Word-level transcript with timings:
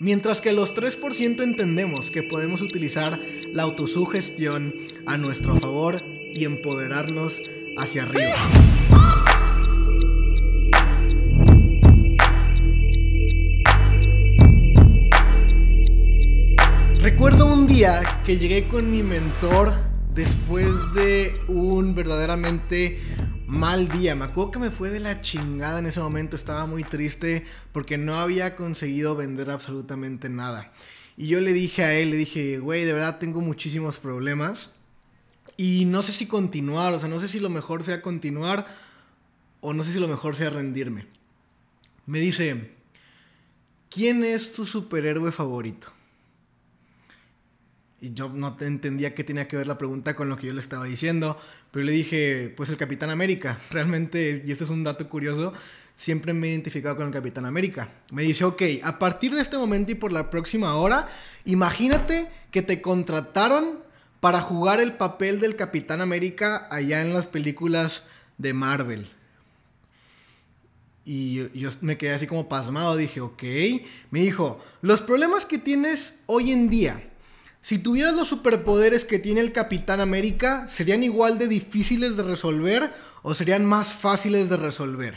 Mientras 0.00 0.40
que 0.40 0.52
los 0.52 0.74
3% 0.74 1.40
entendemos 1.40 2.10
que 2.10 2.24
podemos 2.24 2.60
utilizar 2.62 3.20
la 3.52 3.62
autosugestión 3.62 4.74
a 5.06 5.16
nuestro 5.18 5.54
favor 5.60 5.98
y 6.04 6.44
empoderarnos 6.44 7.40
hacia 7.78 8.02
arriba. 8.02 8.34
Recuerdo 17.00 17.46
un 17.46 17.68
día 17.68 18.02
que 18.26 18.36
llegué 18.36 18.66
con 18.66 18.90
mi 18.90 19.04
mentor 19.04 19.74
después 20.12 20.72
de 20.94 21.34
un 21.46 21.94
verdaderamente 21.94 22.98
mal 23.46 23.88
día. 23.88 24.14
Me 24.14 24.24
acuerdo 24.24 24.52
que 24.52 24.58
me 24.58 24.70
fue 24.70 24.90
de 24.90 25.00
la 25.00 25.20
chingada 25.20 25.78
en 25.78 25.86
ese 25.86 26.00
momento. 26.00 26.36
Estaba 26.36 26.66
muy 26.66 26.84
triste 26.84 27.44
porque 27.72 27.98
no 27.98 28.16
había 28.16 28.56
conseguido 28.56 29.16
vender 29.16 29.50
absolutamente 29.50 30.28
nada. 30.28 30.72
Y 31.16 31.28
yo 31.28 31.40
le 31.40 31.52
dije 31.52 31.84
a 31.84 31.94
él, 31.94 32.10
le 32.10 32.16
dije, 32.16 32.58
güey, 32.58 32.84
de 32.84 32.92
verdad 32.92 33.18
tengo 33.18 33.40
muchísimos 33.40 33.98
problemas. 33.98 34.70
Y 35.56 35.84
no 35.84 36.02
sé 36.02 36.12
si 36.12 36.26
continuar, 36.26 36.92
o 36.92 37.00
sea, 37.00 37.08
no 37.08 37.20
sé 37.20 37.28
si 37.28 37.38
lo 37.38 37.48
mejor 37.48 37.84
sea 37.84 38.02
continuar 38.02 38.66
o 39.60 39.72
no 39.72 39.84
sé 39.84 39.92
si 39.92 40.00
lo 40.00 40.08
mejor 40.08 40.34
sea 40.34 40.50
rendirme. 40.50 41.06
Me 42.06 42.18
dice, 42.18 42.72
¿quién 43.88 44.24
es 44.24 44.52
tu 44.52 44.66
superhéroe 44.66 45.30
favorito? 45.30 45.93
Y 48.04 48.12
yo 48.12 48.28
no 48.28 48.54
entendía 48.60 49.14
qué 49.14 49.24
tenía 49.24 49.48
que 49.48 49.56
ver 49.56 49.66
la 49.66 49.78
pregunta 49.78 50.14
con 50.14 50.28
lo 50.28 50.36
que 50.36 50.48
yo 50.48 50.52
le 50.52 50.60
estaba 50.60 50.84
diciendo, 50.84 51.40
pero 51.70 51.86
le 51.86 51.92
dije, 51.92 52.52
pues 52.54 52.68
el 52.68 52.76
Capitán 52.76 53.08
América. 53.08 53.58
Realmente, 53.70 54.42
y 54.44 54.52
este 54.52 54.64
es 54.64 54.70
un 54.70 54.84
dato 54.84 55.08
curioso, 55.08 55.54
siempre 55.96 56.34
me 56.34 56.48
he 56.48 56.50
identificado 56.50 56.96
con 56.96 57.06
el 57.06 57.12
Capitán 57.12 57.46
América. 57.46 57.88
Me 58.12 58.22
dice, 58.22 58.44
ok, 58.44 58.62
a 58.82 58.98
partir 58.98 59.34
de 59.34 59.40
este 59.40 59.56
momento 59.56 59.92
y 59.92 59.94
por 59.94 60.12
la 60.12 60.28
próxima 60.28 60.74
hora, 60.74 61.08
imagínate 61.46 62.28
que 62.50 62.60
te 62.60 62.82
contrataron 62.82 63.78
para 64.20 64.42
jugar 64.42 64.80
el 64.80 64.92
papel 64.92 65.40
del 65.40 65.56
Capitán 65.56 66.02
América 66.02 66.68
allá 66.70 67.00
en 67.00 67.14
las 67.14 67.26
películas 67.26 68.02
de 68.36 68.52
Marvel. 68.52 69.08
Y 71.06 71.58
yo 71.58 71.70
me 71.80 71.96
quedé 71.96 72.12
así 72.12 72.26
como 72.26 72.50
pasmado, 72.50 72.96
dije, 72.96 73.22
ok. 73.22 73.42
Me 74.10 74.20
dijo, 74.20 74.62
los 74.82 75.00
problemas 75.00 75.46
que 75.46 75.56
tienes 75.56 76.14
hoy 76.26 76.52
en 76.52 76.68
día, 76.68 77.10
si 77.64 77.78
tuvieras 77.78 78.12
los 78.12 78.28
superpoderes 78.28 79.06
que 79.06 79.18
tiene 79.18 79.40
el 79.40 79.50
Capitán 79.50 79.98
América, 79.98 80.66
¿serían 80.68 81.02
igual 81.02 81.38
de 81.38 81.48
difíciles 81.48 82.14
de 82.14 82.22
resolver 82.22 82.92
o 83.22 83.34
serían 83.34 83.64
más 83.64 83.90
fáciles 83.90 84.50
de 84.50 84.58
resolver? 84.58 85.14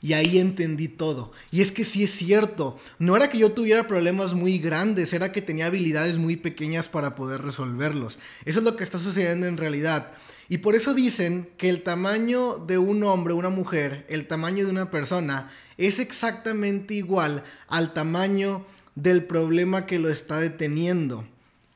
Y 0.00 0.14
ahí 0.14 0.38
entendí 0.38 0.88
todo. 0.88 1.32
Y 1.50 1.60
es 1.60 1.70
que 1.70 1.84
sí 1.84 2.02
es 2.04 2.12
cierto, 2.12 2.78
no 2.98 3.14
era 3.14 3.28
que 3.28 3.36
yo 3.36 3.52
tuviera 3.52 3.86
problemas 3.86 4.32
muy 4.32 4.58
grandes, 4.58 5.12
era 5.12 5.32
que 5.32 5.42
tenía 5.42 5.66
habilidades 5.66 6.16
muy 6.16 6.36
pequeñas 6.36 6.88
para 6.88 7.14
poder 7.14 7.42
resolverlos. 7.42 8.16
Eso 8.46 8.60
es 8.60 8.64
lo 8.64 8.74
que 8.74 8.84
está 8.84 8.98
sucediendo 8.98 9.46
en 9.46 9.58
realidad. 9.58 10.12
Y 10.48 10.58
por 10.58 10.74
eso 10.74 10.94
dicen 10.94 11.50
que 11.58 11.68
el 11.68 11.82
tamaño 11.82 12.56
de 12.56 12.78
un 12.78 13.04
hombre, 13.04 13.34
una 13.34 13.50
mujer, 13.50 14.06
el 14.08 14.26
tamaño 14.26 14.64
de 14.64 14.70
una 14.70 14.90
persona, 14.90 15.52
es 15.76 15.98
exactamente 15.98 16.94
igual 16.94 17.44
al 17.68 17.92
tamaño 17.92 18.64
del 18.94 19.26
problema 19.26 19.84
que 19.84 19.98
lo 19.98 20.08
está 20.08 20.40
deteniendo 20.40 21.26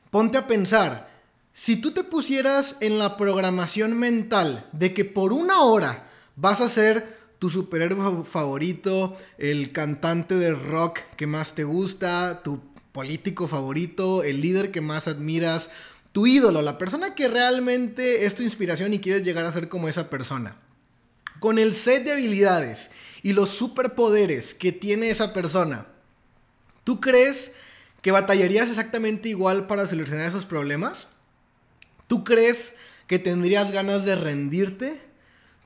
ponte 0.09 0.37
a 0.37 0.47
pensar, 0.47 1.09
si 1.53 1.75
tú 1.75 1.91
te 1.91 2.03
pusieras 2.03 2.75
en 2.81 2.99
la 2.99 3.17
programación 3.17 3.97
mental 3.97 4.69
de 4.73 4.93
que 4.93 5.05
por 5.05 5.33
una 5.33 5.61
hora 5.61 6.07
vas 6.35 6.61
a 6.61 6.69
ser 6.69 7.17
tu 7.39 7.49
superhéroe 7.49 8.23
favorito, 8.25 9.17
el 9.37 9.71
cantante 9.71 10.35
de 10.35 10.53
rock 10.53 10.99
que 11.15 11.27
más 11.27 11.55
te 11.55 11.63
gusta, 11.63 12.41
tu 12.43 12.61
político 12.91 13.47
favorito, 13.47 14.23
el 14.23 14.41
líder 14.41 14.71
que 14.71 14.81
más 14.81 15.07
admiras, 15.07 15.69
tu 16.11 16.25
ídolo, 16.25 16.61
la 16.61 16.77
persona 16.77 17.13
que 17.13 17.27
realmente 17.27 18.25
es 18.25 18.33
tu 18.33 18.43
inspiración 18.43 18.93
y 18.93 18.99
quieres 18.99 19.23
llegar 19.23 19.45
a 19.45 19.53
ser 19.53 19.69
como 19.69 19.87
esa 19.87 20.09
persona. 20.09 20.57
Con 21.39 21.59
el 21.59 21.75
set 21.75 22.03
de 22.03 22.13
habilidades 22.13 22.89
y 23.21 23.33
los 23.33 23.51
superpoderes 23.51 24.55
que 24.55 24.71
tiene 24.71 25.11
esa 25.11 25.33
persona, 25.33 25.85
¿tú 26.83 26.99
crees 26.99 27.51
que 28.07 28.11
batallarías 28.13 28.69
exactamente 28.69 29.27
igual 29.27 29.67
para 29.67 29.85
solucionar 29.85 30.29
esos 30.29 30.45
problemas? 30.45 31.09
¿Tú 32.07 32.23
crees 32.23 32.73
que 33.05 33.19
tendrías 33.19 33.73
ganas 33.73 34.05
de 34.05 34.15
rendirte? 34.15 35.01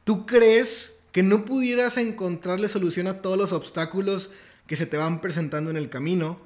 ¿Tú 0.06 0.26
crees 0.26 0.92
que 1.12 1.22
no 1.22 1.46
pudieras 1.46 1.98
encontrarle 1.98 2.68
solución 2.68 3.06
a 3.06 3.22
todos 3.22 3.38
los 3.38 3.52
obstáculos 3.52 4.32
que 4.66 4.76
se 4.76 4.88
te 4.88 4.98
van 4.98 5.22
presentando 5.22 5.70
en 5.70 5.78
el 5.78 5.90
camino? 5.90 6.40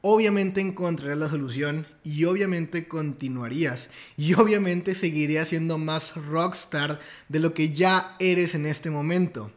Obviamente 0.00 0.62
encontrarías 0.62 1.18
la 1.18 1.28
solución 1.28 1.86
y 2.02 2.24
obviamente 2.24 2.88
continuarías 2.88 3.90
y 4.16 4.32
obviamente 4.32 4.94
seguirías 4.94 5.48
siendo 5.48 5.76
más 5.76 6.16
rockstar 6.16 6.98
de 7.28 7.40
lo 7.40 7.52
que 7.52 7.74
ya 7.74 8.16
eres 8.20 8.54
en 8.54 8.64
este 8.64 8.88
momento. 8.88 9.52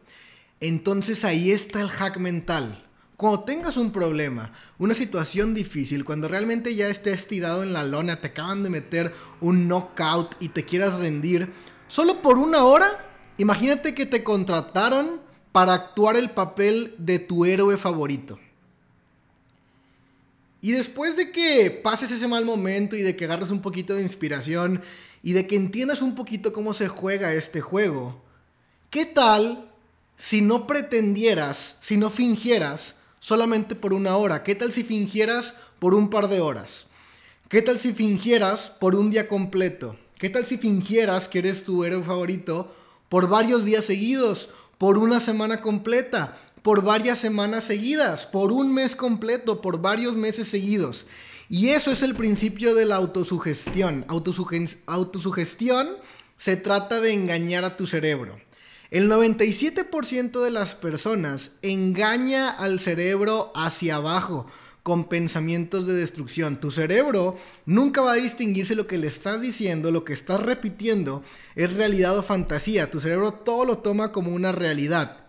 Entonces 0.60 1.24
ahí 1.24 1.52
está 1.52 1.80
el 1.80 1.88
hack 1.88 2.18
mental. 2.18 2.85
Cuando 3.16 3.44
tengas 3.44 3.78
un 3.78 3.92
problema, 3.92 4.52
una 4.78 4.94
situación 4.94 5.54
difícil, 5.54 6.04
cuando 6.04 6.28
realmente 6.28 6.74
ya 6.74 6.88
estés 6.88 7.26
tirado 7.26 7.62
en 7.62 7.72
la 7.72 7.82
lona, 7.82 8.20
te 8.20 8.28
acaban 8.28 8.62
de 8.62 8.68
meter 8.68 9.12
un 9.40 9.68
knockout 9.68 10.34
y 10.38 10.50
te 10.50 10.66
quieras 10.66 10.98
rendir, 10.98 11.50
solo 11.88 12.20
por 12.20 12.36
una 12.36 12.64
hora, 12.64 13.10
imagínate 13.38 13.94
que 13.94 14.04
te 14.04 14.22
contrataron 14.22 15.22
para 15.50 15.72
actuar 15.72 16.16
el 16.16 16.32
papel 16.32 16.94
de 16.98 17.18
tu 17.18 17.46
héroe 17.46 17.78
favorito. 17.78 18.38
Y 20.60 20.72
después 20.72 21.16
de 21.16 21.32
que 21.32 21.70
pases 21.70 22.10
ese 22.10 22.28
mal 22.28 22.44
momento 22.44 22.96
y 22.96 23.00
de 23.00 23.16
que 23.16 23.24
agarres 23.24 23.50
un 23.50 23.62
poquito 23.62 23.94
de 23.94 24.02
inspiración 24.02 24.82
y 25.22 25.32
de 25.32 25.46
que 25.46 25.56
entiendas 25.56 26.02
un 26.02 26.14
poquito 26.14 26.52
cómo 26.52 26.74
se 26.74 26.88
juega 26.88 27.32
este 27.32 27.62
juego, 27.62 28.22
¿qué 28.90 29.06
tal 29.06 29.72
si 30.18 30.42
no 30.42 30.66
pretendieras, 30.66 31.76
si 31.80 31.96
no 31.96 32.10
fingieras 32.10 32.95
solamente 33.26 33.74
por 33.74 33.92
una 33.92 34.16
hora? 34.16 34.44
¿Qué 34.44 34.54
tal 34.54 34.72
si 34.72 34.84
fingieras 34.84 35.54
por 35.80 35.94
un 35.94 36.10
par 36.10 36.28
de 36.28 36.40
horas? 36.40 36.86
¿Qué 37.48 37.60
tal 37.60 37.80
si 37.80 37.92
fingieras 37.92 38.68
por 38.68 38.94
un 38.94 39.10
día 39.10 39.26
completo? 39.26 39.96
¿Qué 40.16 40.30
tal 40.30 40.46
si 40.46 40.58
fingieras 40.58 41.26
que 41.26 41.40
eres 41.40 41.64
tu 41.64 41.82
héroe 41.82 42.04
favorito 42.04 42.72
por 43.08 43.28
varios 43.28 43.64
días 43.64 43.84
seguidos, 43.84 44.48
por 44.78 44.96
una 44.96 45.18
semana 45.18 45.60
completa, 45.60 46.38
por 46.62 46.84
varias 46.84 47.18
semanas 47.18 47.64
seguidas, 47.64 48.26
por 48.26 48.52
un 48.52 48.72
mes 48.72 48.94
completo, 48.94 49.60
por 49.60 49.80
varios 49.80 50.14
meses 50.14 50.46
seguidos? 50.46 51.06
Y 51.48 51.70
eso 51.70 51.90
es 51.90 52.02
el 52.02 52.14
principio 52.14 52.76
de 52.76 52.84
la 52.84 52.94
autosugestión. 52.94 54.04
autosugestión 54.06 55.88
se 56.36 56.56
trata 56.56 57.00
de 57.00 57.12
engañar 57.12 57.64
a 57.64 57.76
tu 57.76 57.88
cerebro. 57.88 58.45
El 58.90 59.10
97% 59.10 60.42
de 60.42 60.50
las 60.50 60.74
personas 60.74 61.52
engaña 61.62 62.50
al 62.50 62.78
cerebro 62.78 63.52
hacia 63.54 63.96
abajo 63.96 64.46
con 64.82 65.08
pensamientos 65.08 65.86
de 65.86 65.94
destrucción. 65.94 66.60
Tu 66.60 66.70
cerebro 66.70 67.36
nunca 67.64 68.02
va 68.02 68.12
a 68.12 68.16
distinguir 68.16 68.66
si 68.66 68.76
lo 68.76 68.86
que 68.86 68.98
le 68.98 69.08
estás 69.08 69.40
diciendo, 69.40 69.90
lo 69.90 70.04
que 70.04 70.12
estás 70.12 70.40
repitiendo, 70.40 71.24
es 71.56 71.72
realidad 71.72 72.16
o 72.16 72.22
fantasía. 72.22 72.90
Tu 72.90 73.00
cerebro 73.00 73.32
todo 73.32 73.64
lo 73.64 73.78
toma 73.78 74.12
como 74.12 74.32
una 74.32 74.52
realidad. 74.52 75.26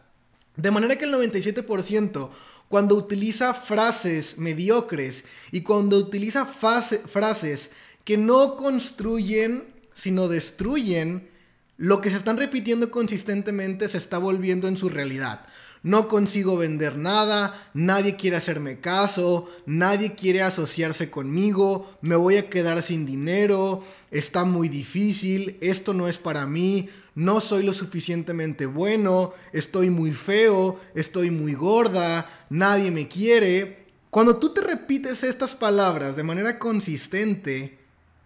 De 0.55 0.69
manera 0.69 0.95
que 0.95 1.05
el 1.05 1.13
97% 1.13 2.29
cuando 2.69 2.95
utiliza 2.95 3.53
frases 3.53 4.37
mediocres 4.37 5.23
y 5.51 5.61
cuando 5.61 5.97
utiliza 5.97 6.45
frases 6.45 7.71
que 8.03 8.17
no 8.17 8.57
construyen, 8.57 9.63
sino 9.95 10.27
destruyen, 10.27 11.29
lo 11.77 12.01
que 12.01 12.09
se 12.09 12.17
están 12.17 12.37
repitiendo 12.37 12.89
consistentemente 12.89 13.87
se 13.87 13.99
está 13.99 14.17
volviendo 14.17 14.67
en 14.67 14.77
su 14.77 14.89
realidad. 14.89 15.45
No 15.83 16.07
consigo 16.07 16.57
vender 16.57 16.97
nada, 16.97 17.69
nadie 17.75 18.15
quiere 18.15 18.35
hacerme 18.35 18.79
caso, 18.79 19.47
nadie 19.67 20.15
quiere 20.15 20.41
asociarse 20.41 21.11
conmigo, 21.11 21.97
me 22.01 22.15
voy 22.15 22.37
a 22.37 22.49
quedar 22.49 22.81
sin 22.81 23.05
dinero, 23.05 23.83
está 24.09 24.43
muy 24.43 24.69
difícil, 24.69 25.57
esto 25.61 25.93
no 25.93 26.07
es 26.07 26.17
para 26.17 26.47
mí, 26.47 26.89
no 27.13 27.41
soy 27.41 27.63
lo 27.63 27.73
suficientemente 27.73 28.65
bueno, 28.65 29.33
estoy 29.53 29.91
muy 29.91 30.11
feo, 30.11 30.79
estoy 30.95 31.29
muy 31.29 31.53
gorda, 31.53 32.27
nadie 32.49 32.89
me 32.89 33.07
quiere. 33.07 33.85
Cuando 34.09 34.37
tú 34.37 34.53
te 34.53 34.61
repites 34.61 35.23
estas 35.23 35.53
palabras 35.53 36.15
de 36.15 36.23
manera 36.23 36.57
consistente, 36.57 37.77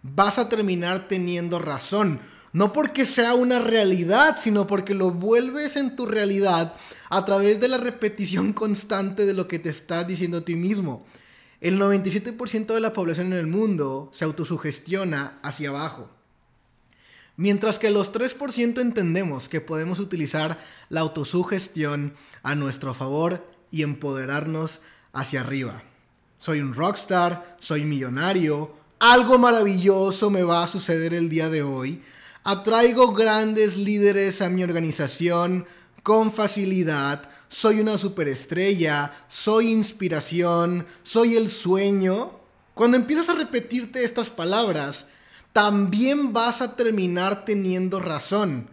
vas 0.02 0.38
a 0.38 0.48
terminar 0.48 1.06
teniendo 1.06 1.58
razón 1.58 2.20
no 2.52 2.72
porque 2.72 3.06
sea 3.06 3.34
una 3.34 3.58
realidad, 3.58 4.36
sino 4.38 4.66
porque 4.66 4.94
lo 4.94 5.10
vuelves 5.10 5.76
en 5.76 5.96
tu 5.96 6.06
realidad 6.06 6.74
a 7.08 7.24
través 7.24 7.60
de 7.60 7.68
la 7.68 7.78
repetición 7.78 8.52
constante 8.52 9.26
de 9.26 9.34
lo 9.34 9.48
que 9.48 9.58
te 9.58 9.70
estás 9.70 10.06
diciendo 10.06 10.38
a 10.38 10.44
ti 10.44 10.56
mismo. 10.56 11.06
El 11.60 11.78
97% 11.78 12.74
de 12.74 12.80
la 12.80 12.92
población 12.92 13.28
en 13.32 13.38
el 13.38 13.46
mundo 13.46 14.10
se 14.12 14.24
autosugestiona 14.24 15.38
hacia 15.42 15.70
abajo. 15.70 16.10
Mientras 17.36 17.78
que 17.78 17.90
los 17.90 18.12
3% 18.12 18.80
entendemos 18.80 19.48
que 19.48 19.60
podemos 19.60 19.98
utilizar 19.98 20.58
la 20.90 21.00
autosugestión 21.00 22.14
a 22.42 22.54
nuestro 22.54 22.92
favor 22.94 23.46
y 23.70 23.82
empoderarnos 23.82 24.80
hacia 25.12 25.40
arriba. 25.40 25.82
soy 26.38 26.60
un 26.60 26.74
rockstar, 26.74 27.56
soy 27.60 27.84
millonario, 27.84 28.74
algo 28.98 29.38
maravilloso 29.38 30.30
me 30.30 30.42
va 30.42 30.64
a 30.64 30.68
suceder 30.68 31.14
el 31.14 31.28
día 31.28 31.48
de 31.48 31.62
hoy. 31.62 32.02
Atraigo 32.44 33.12
grandes 33.12 33.76
líderes 33.76 34.42
a 34.42 34.48
mi 34.48 34.64
organización 34.64 35.64
con 36.02 36.32
facilidad. 36.32 37.30
Soy 37.48 37.78
una 37.78 37.98
superestrella, 37.98 39.12
soy 39.28 39.70
inspiración, 39.70 40.86
soy 41.04 41.36
el 41.36 41.48
sueño. 41.48 42.32
Cuando 42.74 42.96
empiezas 42.96 43.28
a 43.28 43.34
repetirte 43.34 44.02
estas 44.02 44.28
palabras, 44.28 45.06
también 45.52 46.32
vas 46.32 46.62
a 46.62 46.74
terminar 46.74 47.44
teniendo 47.44 48.00
razón. 48.00 48.68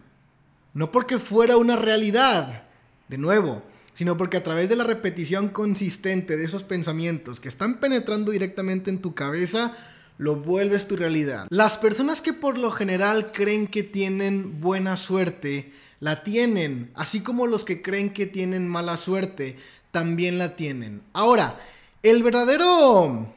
No 0.74 0.92
porque 0.92 1.20
fuera 1.20 1.58
una 1.58 1.76
realidad, 1.76 2.64
de 3.08 3.20
nuevo, 3.20 3.62
sino 3.94 4.18
porque 4.18 4.38
a 4.38 4.44
través 4.44 4.70
de 4.70 4.78
la 4.78 4.84
repetición 4.84 5.50
consistente 5.50 6.38
de 6.38 6.46
esos 6.46 6.64
pensamientos 6.64 7.40
que 7.40 7.50
están 7.50 7.80
penetrando 7.80 8.32
directamente 8.32 8.90
en 8.90 9.00
tu 9.00 9.14
cabeza, 9.14 9.76
lo 10.20 10.36
vuelves 10.36 10.88
tu 10.88 10.98
realidad. 10.98 11.48
Las 11.50 11.78
personas 11.78 12.22
que 12.22 12.34
por 12.34 12.58
lo 12.58 12.72
general 12.72 13.32
creen 13.32 13.68
que 13.68 13.84
tienen 13.84 14.60
buena 14.60 14.98
suerte, 14.98 15.72
la 16.02 16.24
tienen, 16.24 16.92
así 16.94 17.22
como 17.22 17.48
los 17.48 17.64
que 17.64 17.82
creen 17.82 18.12
que 18.12 18.26
tienen 18.26 18.68
mala 18.68 18.98
suerte, 18.98 19.58
también 19.92 20.38
la 20.38 20.56
tienen. 20.56 21.02
Ahora, 21.14 21.60
el 22.04 22.22
verdadero... 22.22 23.34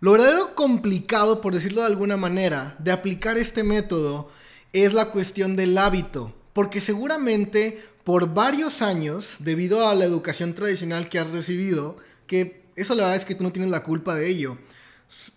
Lo 0.00 0.12
verdadero 0.12 0.56
complicado, 0.56 1.40
por 1.40 1.54
decirlo 1.54 1.82
de 1.82 1.86
alguna 1.86 2.16
manera, 2.16 2.74
de 2.80 2.90
aplicar 2.90 3.38
este 3.38 3.62
método 3.62 4.30
es 4.72 4.92
la 4.92 5.10
cuestión 5.12 5.54
del 5.54 5.78
hábito. 5.78 6.34
Porque 6.52 6.80
seguramente 6.80 7.80
por 8.02 8.34
varios 8.34 8.82
años, 8.82 9.36
debido 9.38 9.88
a 9.88 9.94
la 9.94 10.04
educación 10.04 10.54
tradicional 10.54 11.08
que 11.08 11.20
has 11.20 11.30
recibido, 11.30 11.96
que 12.26 12.64
eso 12.74 12.96
la 12.96 13.04
verdad 13.04 13.16
es 13.16 13.24
que 13.24 13.36
tú 13.36 13.44
no 13.44 13.52
tienes 13.52 13.70
la 13.70 13.84
culpa 13.84 14.16
de 14.16 14.28
ello, 14.28 14.58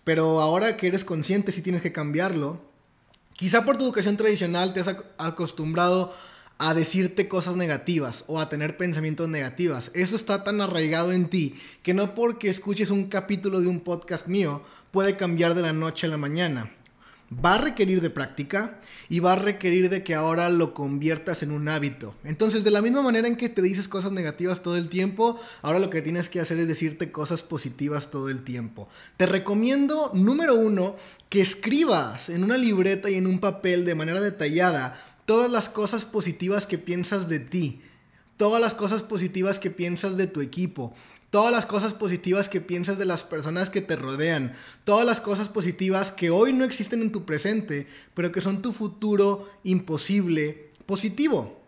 pero 0.04 0.40
ahora 0.40 0.76
que 0.76 0.86
eres 0.86 1.04
consciente 1.04 1.52
sí 1.52 1.62
tienes 1.62 1.82
que 1.82 1.92
cambiarlo, 1.92 2.60
quizá 3.34 3.64
por 3.64 3.76
tu 3.76 3.84
educación 3.84 4.16
tradicional 4.16 4.72
te 4.72 4.80
has 4.80 4.96
acostumbrado 5.18 6.14
a 6.58 6.72
decirte 6.72 7.28
cosas 7.28 7.56
negativas 7.56 8.24
o 8.26 8.40
a 8.40 8.48
tener 8.48 8.76
pensamientos 8.76 9.28
negativos. 9.28 9.90
Eso 9.92 10.16
está 10.16 10.42
tan 10.42 10.60
arraigado 10.60 11.12
en 11.12 11.28
ti 11.28 11.58
que 11.82 11.94
no 11.94 12.14
porque 12.14 12.48
escuches 12.48 12.90
un 12.90 13.08
capítulo 13.08 13.60
de 13.60 13.66
un 13.66 13.80
podcast 13.80 14.26
mío 14.26 14.62
puede 14.90 15.16
cambiar 15.16 15.54
de 15.54 15.62
la 15.62 15.72
noche 15.72 16.06
a 16.06 16.10
la 16.10 16.16
mañana 16.16 16.70
va 17.32 17.54
a 17.54 17.58
requerir 17.58 18.00
de 18.00 18.10
práctica 18.10 18.80
y 19.08 19.18
va 19.20 19.32
a 19.32 19.36
requerir 19.36 19.90
de 19.90 20.04
que 20.04 20.14
ahora 20.14 20.48
lo 20.48 20.74
conviertas 20.74 21.42
en 21.42 21.50
un 21.50 21.68
hábito. 21.68 22.14
Entonces, 22.24 22.62
de 22.62 22.70
la 22.70 22.82
misma 22.82 23.02
manera 23.02 23.26
en 23.26 23.36
que 23.36 23.48
te 23.48 23.62
dices 23.62 23.88
cosas 23.88 24.12
negativas 24.12 24.62
todo 24.62 24.76
el 24.76 24.88
tiempo, 24.88 25.40
ahora 25.62 25.78
lo 25.78 25.90
que 25.90 26.02
tienes 26.02 26.28
que 26.28 26.40
hacer 26.40 26.58
es 26.58 26.68
decirte 26.68 27.10
cosas 27.10 27.42
positivas 27.42 28.10
todo 28.10 28.28
el 28.28 28.42
tiempo. 28.42 28.88
Te 29.16 29.26
recomiendo, 29.26 30.10
número 30.14 30.54
uno, 30.54 30.96
que 31.28 31.40
escribas 31.40 32.28
en 32.28 32.44
una 32.44 32.56
libreta 32.56 33.10
y 33.10 33.16
en 33.16 33.26
un 33.26 33.40
papel 33.40 33.84
de 33.84 33.96
manera 33.96 34.20
detallada 34.20 35.00
todas 35.24 35.50
las 35.50 35.68
cosas 35.68 36.04
positivas 36.04 36.66
que 36.66 36.78
piensas 36.78 37.28
de 37.28 37.40
ti, 37.40 37.82
todas 38.36 38.60
las 38.60 38.74
cosas 38.74 39.02
positivas 39.02 39.58
que 39.58 39.70
piensas 39.70 40.16
de 40.16 40.28
tu 40.28 40.40
equipo, 40.40 40.94
todas 41.36 41.52
las 41.52 41.66
cosas 41.66 41.92
positivas 41.92 42.48
que 42.48 42.62
piensas 42.62 42.96
de 42.96 43.04
las 43.04 43.22
personas 43.22 43.68
que 43.68 43.82
te 43.82 43.94
rodean, 43.94 44.54
todas 44.84 45.04
las 45.04 45.20
cosas 45.20 45.50
positivas 45.50 46.10
que 46.10 46.30
hoy 46.30 46.54
no 46.54 46.64
existen 46.64 47.02
en 47.02 47.12
tu 47.12 47.26
presente, 47.26 47.86
pero 48.14 48.32
que 48.32 48.40
son 48.40 48.62
tu 48.62 48.72
futuro 48.72 49.46
imposible 49.62 50.70
positivo. 50.86 51.60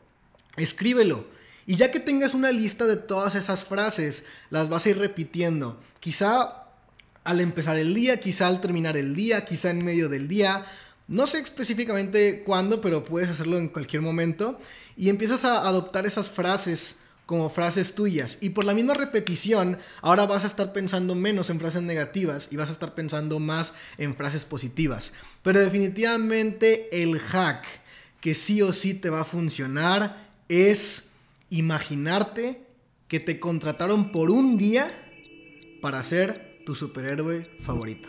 Escríbelo. 0.56 1.26
Y 1.66 1.76
ya 1.76 1.90
que 1.90 2.00
tengas 2.00 2.32
una 2.32 2.50
lista 2.50 2.86
de 2.86 2.96
todas 2.96 3.34
esas 3.34 3.62
frases, 3.62 4.24
las 4.48 4.70
vas 4.70 4.86
a 4.86 4.88
ir 4.88 4.96
repitiendo. 4.96 5.78
Quizá 6.00 6.64
al 7.22 7.40
empezar 7.42 7.76
el 7.76 7.92
día, 7.92 8.20
quizá 8.20 8.48
al 8.48 8.62
terminar 8.62 8.96
el 8.96 9.14
día, 9.14 9.44
quizá 9.44 9.68
en 9.68 9.84
medio 9.84 10.08
del 10.08 10.28
día. 10.28 10.64
No 11.08 11.26
sé 11.26 11.40
específicamente 11.40 12.42
cuándo, 12.42 12.80
pero 12.80 13.04
puedes 13.04 13.28
hacerlo 13.28 13.58
en 13.58 13.68
cualquier 13.68 14.00
momento. 14.00 14.58
Y 14.96 15.10
empiezas 15.10 15.44
a 15.44 15.68
adoptar 15.68 16.06
esas 16.06 16.30
frases 16.30 16.96
como 17.28 17.50
frases 17.50 17.94
tuyas. 17.94 18.38
Y 18.40 18.50
por 18.50 18.64
la 18.64 18.72
misma 18.72 18.94
repetición, 18.94 19.76
ahora 20.00 20.24
vas 20.24 20.44
a 20.44 20.46
estar 20.46 20.72
pensando 20.72 21.14
menos 21.14 21.50
en 21.50 21.60
frases 21.60 21.82
negativas 21.82 22.48
y 22.50 22.56
vas 22.56 22.70
a 22.70 22.72
estar 22.72 22.94
pensando 22.94 23.38
más 23.38 23.74
en 23.98 24.16
frases 24.16 24.46
positivas. 24.46 25.12
Pero 25.42 25.60
definitivamente 25.60 26.88
el 26.90 27.18
hack 27.18 27.66
que 28.22 28.34
sí 28.34 28.62
o 28.62 28.72
sí 28.72 28.94
te 28.94 29.10
va 29.10 29.20
a 29.20 29.24
funcionar 29.26 30.26
es 30.48 31.04
imaginarte 31.50 32.62
que 33.08 33.20
te 33.20 33.38
contrataron 33.38 34.10
por 34.10 34.30
un 34.30 34.56
día 34.56 34.90
para 35.82 36.02
ser 36.04 36.62
tu 36.64 36.74
superhéroe 36.74 37.44
favorito. 37.60 38.08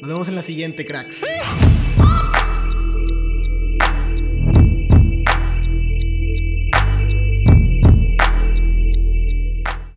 Nos 0.00 0.08
vemos 0.08 0.28
en 0.28 0.36
la 0.36 0.42
siguiente, 0.42 0.86
cracks. 0.86 1.20